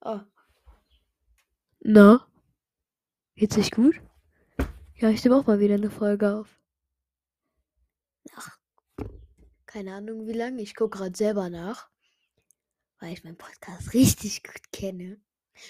Ah. 0.00 0.24
Na? 1.80 2.26
Geht's 3.34 3.56
nicht 3.56 3.74
gut? 3.74 4.00
Ja, 4.96 5.10
ich 5.10 5.24
nehme 5.24 5.36
auch 5.36 5.46
mal 5.46 5.60
wieder 5.60 5.74
eine 5.74 5.90
Folge 5.90 6.36
auf. 6.36 6.60
Ach, 8.34 8.58
keine 9.66 9.94
Ahnung 9.94 10.26
wie 10.26 10.32
lange. 10.32 10.62
Ich 10.62 10.74
gucke 10.74 10.98
gerade 10.98 11.16
selber 11.16 11.50
nach. 11.50 11.90
Weil 12.98 13.12
ich 13.12 13.24
meinen 13.24 13.36
Podcast 13.36 13.94
richtig 13.94 14.42
gut 14.44 14.72
kenne. 14.72 15.20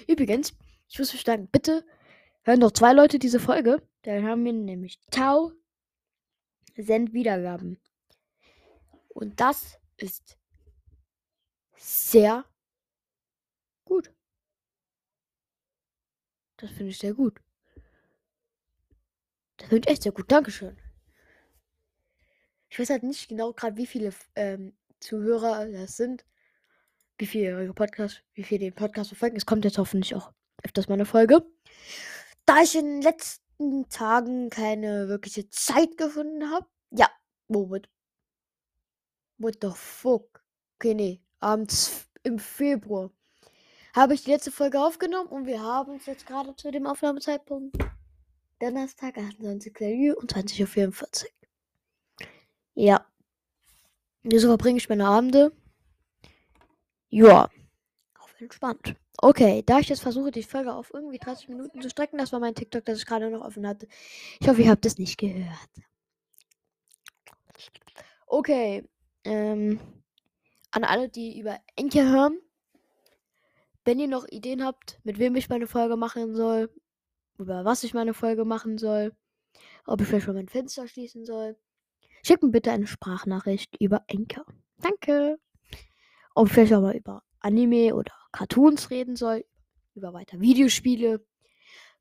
Übrigens, 0.06 0.52
ich 0.88 0.98
muss 0.98 1.14
euch 1.14 1.22
sagen, 1.22 1.48
bitte 1.48 1.84
hören 2.42 2.60
doch 2.60 2.72
zwei 2.72 2.92
Leute 2.92 3.18
diese 3.18 3.40
Folge. 3.40 3.82
Dann 4.02 4.24
haben 4.26 4.44
wir 4.44 4.52
nämlich 4.52 5.00
Tau 5.10 5.52
Send 6.76 7.12
Wiedergaben. 7.12 7.80
Und 9.08 9.40
das 9.40 9.78
ist 9.96 10.38
sehr 11.76 12.44
gut. 13.84 14.10
Das 16.62 16.70
finde 16.70 16.90
ich 16.90 16.98
sehr 16.98 17.12
gut. 17.12 17.40
Das 19.56 19.68
finde 19.68 19.84
ich 19.84 19.92
echt 19.92 20.04
sehr 20.04 20.12
gut. 20.12 20.30
Dankeschön. 20.30 20.78
Ich 22.68 22.78
weiß 22.78 22.90
halt 22.90 23.02
nicht 23.02 23.28
genau 23.28 23.52
gerade, 23.52 23.76
wie 23.76 23.86
viele 23.86 24.14
ähm, 24.36 24.72
Zuhörer 25.00 25.66
das 25.66 25.96
sind. 25.96 26.24
Wie 27.18 27.26
viele 27.26 27.56
eure 27.56 27.74
Podcast, 27.74 28.22
wie 28.34 28.44
viele 28.44 28.60
den 28.60 28.74
Podcast 28.74 29.10
verfolgen. 29.10 29.36
Es 29.36 29.44
kommt 29.44 29.64
jetzt 29.64 29.76
hoffentlich 29.76 30.14
auch 30.14 30.32
öfters 30.62 30.88
mal 30.88 30.94
eine 30.94 31.04
Folge. 31.04 31.44
Da 32.46 32.62
ich 32.62 32.76
in 32.76 32.86
den 32.86 33.02
letzten 33.02 33.88
Tagen 33.88 34.48
keine 34.48 35.08
wirkliche 35.08 35.50
Zeit 35.50 35.96
gefunden 35.96 36.48
habe. 36.48 36.66
Ja, 36.90 37.10
Moment. 37.48 37.90
What 39.38 39.58
the 39.60 39.70
fuck? 39.74 40.44
Okay, 40.76 40.94
nee. 40.94 41.20
Abends 41.40 42.08
im 42.22 42.38
Februar 42.38 43.10
habe 43.94 44.14
ich 44.14 44.24
die 44.24 44.30
letzte 44.30 44.50
Folge 44.50 44.80
aufgenommen 44.80 45.28
und 45.28 45.46
wir 45.46 45.62
haben 45.62 45.96
es 45.96 46.06
jetzt 46.06 46.26
gerade 46.26 46.54
zu 46.56 46.70
dem 46.70 46.86
Aufnahmezeitpunkt 46.86 47.76
Donnerstag, 48.58 49.18
28. 49.18 49.72
Juli 49.80 50.12
um 50.12 50.24
20.44 50.24 51.24
Uhr. 51.24 51.30
Ja. 52.74 53.04
So 54.24 54.48
verbringe 54.48 54.78
ich 54.78 54.88
meine 54.88 55.06
Abende. 55.06 55.52
Ja. 57.08 57.50
Auf 58.20 58.40
entspannt. 58.40 58.94
Okay, 59.18 59.62
da 59.66 59.80
ich 59.80 59.88
jetzt 59.88 60.02
versuche, 60.02 60.30
die 60.30 60.42
Folge 60.42 60.72
auf 60.72 60.92
irgendwie 60.94 61.18
30 61.18 61.48
Minuten 61.48 61.82
zu 61.82 61.90
strecken, 61.90 62.18
das 62.18 62.32
war 62.32 62.40
mein 62.40 62.54
TikTok, 62.54 62.84
das 62.84 62.98
ich 62.98 63.06
gerade 63.06 63.30
noch 63.30 63.44
offen 63.44 63.66
hatte. 63.66 63.88
Ich 64.40 64.48
hoffe, 64.48 64.62
ihr 64.62 64.70
habt 64.70 64.86
es 64.86 64.96
nicht 64.96 65.18
gehört. 65.18 65.68
Okay. 68.26 68.88
Ähm, 69.24 69.80
an 70.70 70.84
alle, 70.84 71.08
die 71.08 71.38
über 71.38 71.58
Enke 71.76 72.08
hören. 72.08 72.38
Wenn 73.84 73.98
ihr 73.98 74.08
noch 74.08 74.26
Ideen 74.28 74.64
habt, 74.64 75.00
mit 75.02 75.18
wem 75.18 75.34
ich 75.34 75.48
meine 75.48 75.66
Folge 75.66 75.96
machen 75.96 76.34
soll, 76.34 76.70
über 77.38 77.64
was 77.64 77.82
ich 77.82 77.94
meine 77.94 78.14
Folge 78.14 78.44
machen 78.44 78.78
soll, 78.78 79.12
ob 79.86 80.00
ich 80.00 80.06
vielleicht 80.06 80.28
mal 80.28 80.34
mein 80.34 80.48
Fenster 80.48 80.86
schließen 80.86 81.24
soll, 81.24 81.56
schickt 82.24 82.42
mir 82.42 82.50
bitte 82.50 82.70
eine 82.70 82.86
Sprachnachricht 82.86 83.76
über 83.80 84.04
Enker. 84.06 84.44
Danke. 84.78 85.38
Ob 86.34 86.46
ich 86.46 86.52
vielleicht 86.52 86.74
auch 86.74 86.80
mal 86.80 86.96
über 86.96 87.22
Anime 87.40 87.94
oder 87.94 88.12
Cartoons 88.30 88.90
reden 88.90 89.16
soll, 89.16 89.44
über 89.94 90.12
weiter 90.12 90.40
Videospiele, 90.40 91.24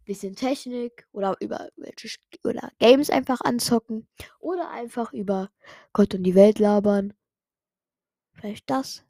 bisschen 0.05 0.35
Technik 0.35 1.07
oder 1.11 1.35
über 1.39 1.69
welche 1.77 2.17
oder 2.43 2.71
Games 2.79 3.09
einfach 3.09 3.41
anzocken 3.41 4.07
oder 4.39 4.69
einfach 4.69 5.13
über 5.13 5.51
Gott 5.93 6.13
und 6.13 6.23
die 6.23 6.35
Welt 6.35 6.59
labern. 6.59 7.13
Vielleicht 8.33 8.69
das. 8.69 9.03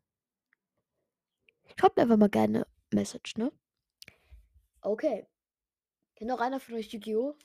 Schreibt 1.80 1.98
mir 1.98 2.04
einfach 2.04 2.18
mal 2.18 2.30
gerne 2.30 2.68
Message, 2.92 3.38
ne? 3.38 3.52
Okay. 4.82 5.28
Kennt 6.16 6.30
noch 6.30 6.40
einer 6.40 6.60
von 6.60 6.76
euch 6.76 6.92
Yu-Gi-Oh? 6.92 7.36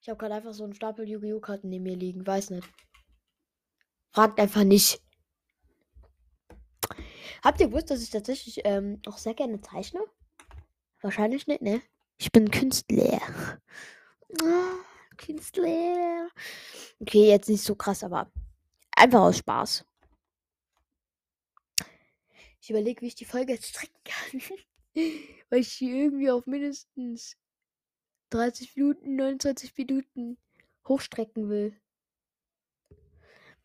Ich 0.00 0.08
habe 0.08 0.18
gerade 0.18 0.34
einfach 0.34 0.52
so 0.52 0.64
einen 0.64 0.74
Stapel 0.74 1.08
Yu-Gi-Oh! 1.08 1.40
Karten 1.40 1.68
neben 1.68 1.84
mir 1.84 1.96
liegen. 1.96 2.26
Weiß 2.26 2.50
nicht. 2.50 2.68
Fragt 4.10 4.38
einfach 4.40 4.64
nicht. 4.64 5.02
Habt 7.42 7.60
ihr 7.60 7.68
gewusst, 7.68 7.90
dass 7.90 8.02
ich 8.02 8.10
tatsächlich 8.10 8.60
ähm, 8.64 9.00
auch 9.06 9.18
sehr 9.18 9.34
gerne 9.34 9.60
zeichne? 9.60 10.00
Wahrscheinlich 11.00 11.46
nicht, 11.46 11.62
ne? 11.62 11.82
Ich 12.18 12.30
bin 12.30 12.50
Künstler. 12.50 13.20
Ah, 14.40 14.74
Künstler. 15.16 16.28
Okay, 17.00 17.28
jetzt 17.28 17.48
nicht 17.48 17.64
so 17.64 17.74
krass, 17.74 18.04
aber 18.04 18.30
einfach 18.94 19.20
aus 19.20 19.38
Spaß. 19.38 19.84
Ich 22.62 22.70
überlege, 22.70 23.00
wie 23.02 23.08
ich 23.08 23.16
die 23.16 23.24
Folge 23.24 23.54
jetzt 23.54 23.66
strecken 23.66 24.00
kann. 24.04 24.40
Weil 25.50 25.60
ich 25.60 25.78
die 25.78 25.90
irgendwie 25.90 26.30
auf 26.30 26.46
mindestens 26.46 27.36
30 28.30 28.76
Minuten, 28.76 29.16
29 29.16 29.76
Minuten 29.76 30.38
hochstrecken 30.86 31.48
will. 31.48 31.76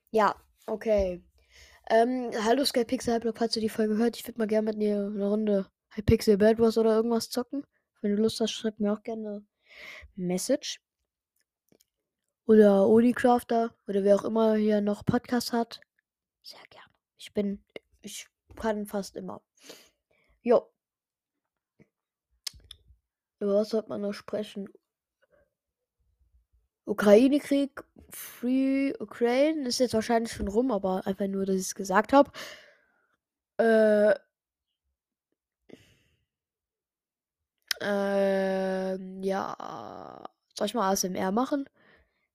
Ja, 0.09 0.36
okay. 0.66 1.24
Ähm, 1.91 2.31
hallo 2.44 2.66
Skypixel 2.66 3.13
Hyplock, 3.13 3.38
falls 3.38 3.53
du 3.53 3.59
die 3.59 3.69
Folge 3.69 3.97
hört. 3.97 4.18
Ich 4.18 4.28
würde 4.28 4.40
mal 4.40 4.47
gerne 4.47 4.72
mit 4.72 4.81
dir 4.81 5.12
eine 5.13 5.30
Runde 5.30 5.69
Hypixel 5.91 6.38
Bad 6.38 6.57
Wars 6.57 6.80
oder 6.80 6.96
irgendwas 6.96 7.30
zocken. 7.30 7.68
Wenn 8.02 8.16
du 8.16 8.22
Lust 8.24 8.40
hast, 8.40 8.52
schreib 8.52 8.80
mir 8.80 8.94
auch 8.94 9.03
gerne 9.03 9.46
Message. 10.16 10.81
Oder 12.47 12.88
Odicrafter 12.88 13.75
oder 13.88 14.03
wer 14.03 14.16
auch 14.16 14.24
immer 14.24 14.56
hier 14.56 14.81
noch 14.81 15.06
Podcast 15.06 15.53
hat. 15.53 15.81
Sehr 16.41 16.66
gerne. 16.72 16.94
Ich 17.18 17.31
bin, 17.34 17.63
ich 18.02 18.28
kann 18.57 18.85
fast 18.85 19.16
immer. 19.16 19.41
Jo. 20.41 20.69
Über 23.40 23.56
was 23.56 23.69
sollte 23.69 23.90
man 23.90 24.01
noch 24.01 24.13
sprechen? 24.13 24.68
Ukraine-Krieg, 26.85 27.84
Free 28.09 28.94
Ukraine 29.00 29.68
ist 29.68 29.79
jetzt 29.79 29.94
wahrscheinlich 29.94 30.31
schon 30.31 30.47
rum, 30.47 30.72
aber 30.72 31.06
einfach 31.06 31.28
nur, 31.28 31.45
dass 31.45 31.57
ich 31.57 31.63
es 31.63 31.75
gesagt 31.75 32.13
habe. 32.13 32.31
Äh, 33.57 34.16
ähm, 37.81 39.22
ja. 39.24 40.24
Soll 40.57 40.68
ich 40.68 40.74
mal 40.74 40.91
ASMR 40.91 41.31
machen? 41.31 41.69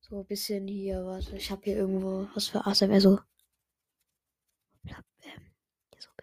So 0.01 0.21
ein 0.21 0.27
bisschen 0.27 0.69
hier, 0.69 1.05
warte, 1.05 1.37
ich 1.37 1.51
habe 1.51 1.63
hier 1.65 1.77
irgendwo 1.77 2.29
was 2.35 2.49
für 2.49 2.67
ASMR 2.67 3.01
so. 3.01 3.19
Ich 4.85 4.93
hab, 4.95 5.05
ähm, 5.23 5.51
hier 5.93 6.03
so 6.03 6.11
ein 6.11 6.17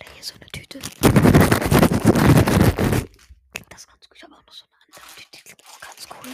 Da 0.00 0.06
hier 0.14 0.24
so 0.24 0.34
eine 0.34 0.46
Tüte. 0.46 0.78
Klingt 3.52 3.70
das 3.70 3.86
ganz 3.86 4.08
gut. 4.08 4.16
Ich 4.16 4.22
habe 4.22 4.34
auch 4.34 4.44
noch 4.46 4.52
so 4.54 4.64
eine 4.64 4.74
andere 4.86 5.02
Tüte, 5.14 5.28
die 5.34 5.42
klingt 5.42 5.62
auch 5.66 5.80
ganz 5.80 6.08
cool. 6.10 6.30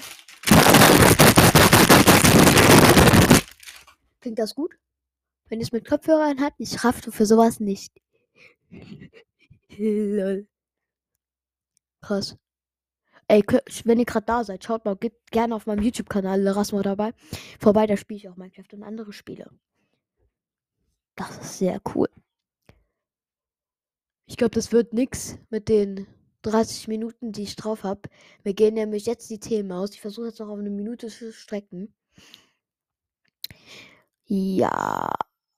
Klingt 4.21 4.38
das 4.38 4.54
gut? 4.54 4.78
Wenn 5.49 5.59
ihr 5.59 5.65
es 5.65 5.72
mit 5.72 5.84
Kopfhörern 5.84 6.41
hat, 6.41 6.54
ich 6.59 6.84
raffe 6.84 7.10
für 7.10 7.27
sowas 7.27 7.59
nicht. 7.59 7.93
Lol. 9.77 10.47
Krass. 12.03 12.37
Ey, 13.27 13.43
wenn 13.84 13.98
ihr 13.98 14.04
gerade 14.04 14.27
da 14.27 14.44
seid, 14.44 14.62
schaut 14.62 14.84
mal, 14.84 14.97
gerne 15.33 15.56
auf 15.56 15.66
meinem 15.66 15.83
YouTube-Kanal 15.83 16.47
Erasmus 16.47 16.84
dabei 16.84 17.12
vorbei. 17.59 17.88
Da 17.88 17.97
spiele 17.97 18.19
ich 18.19 18.28
auch 18.28 18.37
Minecraft 18.37 18.72
und 18.75 18.84
andere 18.84 19.12
Spiele. 19.12 19.50
Das 21.16 21.37
ist 21.38 21.59
sehr 21.59 21.81
cool. 21.94 22.09
Ich 24.36 24.38
glaube, 24.38 24.54
das 24.54 24.70
wird 24.70 24.92
nix 24.92 25.38
mit 25.48 25.70
den 25.70 26.06
30 26.42 26.88
Minuten, 26.88 27.32
die 27.32 27.44
ich 27.44 27.56
drauf 27.56 27.84
habe. 27.84 28.02
Wir 28.42 28.52
gehen 28.52 28.74
nämlich 28.74 29.06
jetzt 29.06 29.30
die 29.30 29.41
Themen 29.41 29.72
aus. 29.72 29.92
Ich 29.94 30.02
versuche 30.02 30.26
jetzt 30.26 30.41
noch 30.41 30.50
auf 30.50 30.58
eine 30.58 30.69
Minute 30.69 31.06
zu 31.08 31.32
strecken. 31.32 31.94
Ja. 34.26 35.10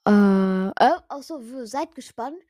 Äh, 0.06 0.68
äh, 0.68 1.00
also, 1.08 1.40
seid 1.64 1.96
gespannt. 1.96 2.40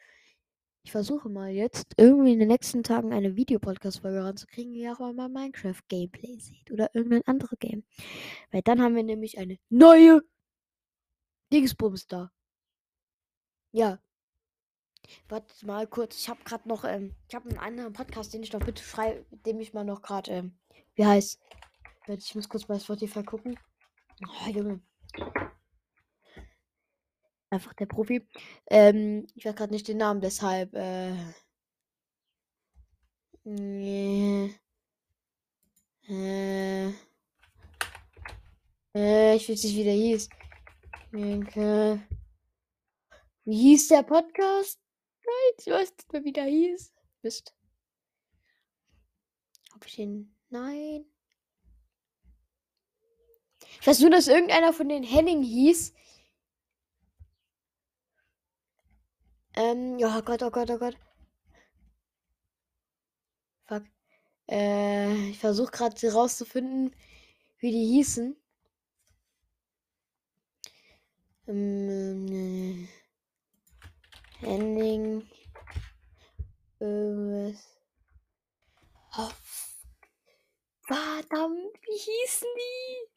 Ich 0.83 0.93
versuche 0.93 1.31
mal 1.31 1.49
jetzt 1.49 1.94
irgendwie 1.97 2.34
in 2.34 2.41
den 2.41 2.48
nächsten 2.48 2.83
Tagen 2.83 3.15
eine 3.15 3.34
Videopodcast-Folge 3.34 4.22
ranzukriegen, 4.22 4.75
die 4.75 4.86
auch 4.86 4.98
mal 4.98 5.30
Minecraft-Gameplay 5.30 6.41
sieht. 6.41 6.71
Oder 6.71 6.91
irgendein 6.92 7.27
anderes 7.27 7.59
Game. 7.59 7.84
Weil 8.51 8.60
dann 8.60 8.83
haben 8.83 8.97
wir 8.97 9.03
nämlich 9.03 9.39
eine 9.39 9.57
neue 9.71 10.21
Dingsbums 11.51 12.07
da. 12.07 12.30
Ja. 13.72 13.98
Warte 15.28 15.66
mal 15.66 15.87
kurz. 15.87 16.19
Ich 16.19 16.28
habe 16.28 16.43
gerade 16.45 16.69
noch, 16.69 16.84
ähm, 16.84 17.15
ich 17.28 17.34
habe 17.34 17.49
einen 17.49 17.59
anderen 17.59 17.93
Podcast, 17.93 18.34
den 18.34 18.43
ich 18.43 18.53
noch 18.53 18.65
bitte 18.65 18.83
schreibe, 18.83 19.25
dem 19.47 19.60
ich 19.60 19.75
mal 19.75 19.84
noch 19.84 20.03
gerade, 20.03 20.31
ähm, 20.31 20.59
wie 20.95 21.07
heißt? 21.07 21.41
Ich 22.09 22.34
muss 22.34 22.49
kurz 22.49 22.65
bei 22.65 22.78
Spotify 22.78 23.22
gucken. 23.22 23.59
Oh, 24.27 24.51
Junge. 24.51 24.81
Einfach 27.51 27.75
der 27.75 27.87
Profi. 27.87 28.27
Ähm, 28.71 29.27
ich 29.34 29.45
weiß 29.45 29.55
gerade 29.55 29.72
nicht 29.72 29.89
den 29.89 29.99
Namen, 29.99 30.21
deshalb. 30.21 30.75
Äh, 30.75 31.15
nee. 33.45 34.54
Äh, 36.09 36.89
äh, 38.95 39.37
ich 39.37 39.49
weiß 39.49 39.63
nicht, 39.65 39.77
wie 39.77 39.84
der 39.84 39.95
hieß. 39.95 40.28
Wie 41.11 42.01
hieß 43.57 43.89
der 43.89 44.03
Podcast? 44.03 44.78
Nein, 45.28 45.54
ich 45.59 45.66
weiß 45.66 45.91
nicht 45.91 46.13
mehr, 46.13 46.25
wie 46.25 46.33
der 46.33 46.45
hieß. 46.45 46.92
Mist. 47.22 47.54
Ob 49.75 49.84
ich 49.86 49.97
den. 49.97 50.34
Nein. 50.48 51.04
Ich 53.80 53.86
weiß 53.86 54.01
nur, 54.01 54.10
dass 54.10 54.28
irgendeiner 54.28 54.72
von 54.72 54.89
den 54.89 55.03
Henning 55.03 55.42
hieß. 55.42 55.92
Ähm, 59.54 59.98
ja, 59.98 60.16
oh 60.19 60.22
Gott, 60.22 60.42
oh 60.42 60.51
Gott, 60.51 60.71
oh 60.71 60.78
Gott. 60.78 60.97
Fuck. 63.66 63.84
Äh, 64.48 65.30
ich 65.30 65.39
versuche 65.39 65.71
gerade 65.71 66.13
rauszufinden, 66.13 66.95
wie 67.59 67.71
die 67.71 67.86
hießen. 67.86 68.36
Ähm, 71.48 72.27
äh, 72.28 72.97
Henning. 74.41 75.29
Irgendwas. 76.81 77.79
Oh, 79.17 79.31
verdammt, 80.87 81.75
wie 81.83 81.99
hießen 81.99 82.49
die? 82.57 83.09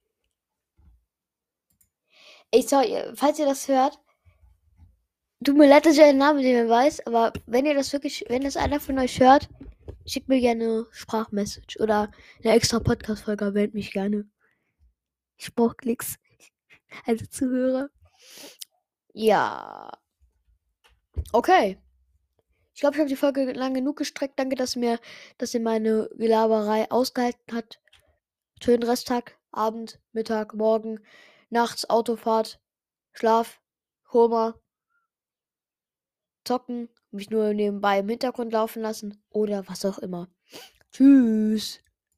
Ich 2.54 2.68
soll, 2.68 3.14
falls 3.16 3.40
ihr 3.40 3.46
das 3.46 3.68
hört, 3.68 4.00
tut 5.44 5.58
mir 5.58 5.70
leid, 5.70 5.86
dass 5.86 5.94
ich 5.94 6.04
einen 6.04 6.18
Namen 6.18 6.40
nicht 6.40 6.52
mehr 6.52 6.68
weiß, 6.68 7.06
aber 7.08 7.34
wenn 7.46 7.66
ihr 7.66 7.76
das 7.76 7.94
wirklich, 7.94 8.26
wenn 8.30 8.44
das 8.44 8.58
einer 8.58 8.80
von 8.80 8.98
euch 9.00 9.20
hört, 9.20 9.48
schickt 10.06 10.28
mir 10.28 10.40
gerne 10.40 10.64
eine 10.64 10.88
Sprachmessage 10.92 11.78
oder 11.80 12.12
eine 12.44 12.54
extra 12.54 12.80
Podcast-Folge, 12.80 13.46
erwähnt 13.46 13.74
mich 13.74 13.92
gerne. 13.92 14.30
Ich 15.38 15.54
brauche 15.54 15.76
Klicks. 15.76 16.18
Also 17.06 17.26
Zuhörer. 17.26 17.90
Ja. 19.14 19.90
Okay. 21.32 21.78
Ich 22.74 22.80
glaube, 22.80 22.96
ich 22.96 23.00
habe 23.00 23.10
die 23.10 23.16
Folge 23.16 23.52
lang 23.52 23.74
genug 23.74 23.98
gestreckt. 23.98 24.40
Danke, 24.40 24.56
dass 24.56 24.76
mir, 24.76 25.00
dass 25.38 25.54
ihr 25.54 25.60
meine 25.60 26.10
Gelaberei 26.16 26.90
ausgehalten 26.90 27.54
hat. 27.54 27.80
Schönen 28.64 28.84
Resttag, 28.84 29.38
Abend, 29.52 30.00
Mittag, 30.14 30.54
Morgen, 30.54 31.00
nachts, 31.50 31.90
Autofahrt, 31.90 32.62
Schlaf, 33.12 33.60
Koma, 34.06 34.56
zocken, 36.46 36.90
mich 37.12 37.30
nur 37.30 37.54
nebenbei 37.54 38.00
im 38.00 38.10
Hintergrund 38.10 38.54
laufen 38.54 38.82
lassen 38.82 39.24
oder 39.30 39.68
was 39.68 39.86
auch 39.86 40.00
immer. 40.00 40.30
Tschüss. 40.92 41.80